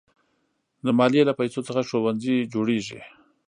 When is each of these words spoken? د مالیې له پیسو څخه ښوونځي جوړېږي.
د 0.85 0.87
مالیې 0.97 1.23
له 1.29 1.33
پیسو 1.39 1.59
څخه 1.67 1.81
ښوونځي 1.87 2.35
جوړېږي. 2.53 2.99